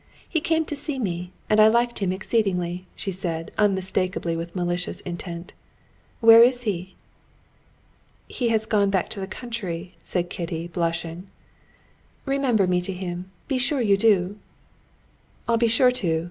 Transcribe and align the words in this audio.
He 0.27 0.41
came 0.41 0.65
to 0.65 0.75
see 0.75 0.97
me, 0.97 1.31
and 1.47 1.59
I 1.61 1.67
liked 1.67 1.99
him 1.99 2.11
exceedingly," 2.11 2.87
she 2.95 3.11
said, 3.11 3.51
unmistakably 3.59 4.35
with 4.35 4.55
malicious 4.55 5.01
intent. 5.01 5.53
"Where 6.21 6.41
is 6.41 6.63
he?" 6.63 6.95
"He 8.27 8.49
has 8.49 8.65
gone 8.65 8.89
back 8.89 9.11
to 9.11 9.19
the 9.19 9.27
country," 9.27 9.93
said 10.01 10.31
Kitty, 10.31 10.65
blushing. 10.67 11.27
"Remember 12.25 12.65
me 12.65 12.81
to 12.81 12.93
him, 12.93 13.29
be 13.47 13.59
sure 13.59 13.79
you 13.79 13.95
do." 13.95 14.37
"I'll 15.47 15.57
be 15.57 15.67
sure 15.67 15.91
to!" 15.91 16.19